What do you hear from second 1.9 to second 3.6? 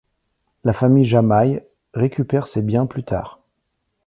récupère ses biens plus tard.